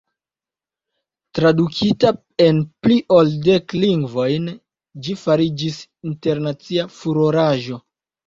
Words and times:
Tradukita 1.39 2.09
en 2.45 2.61
pli 2.85 2.97
ol 3.17 3.29
dek 3.49 3.75
lingvojn, 3.85 4.49
ĝi 5.09 5.17
fariĝis 5.25 5.79
internacia 6.13 6.89
furoraĵo. 6.97 7.79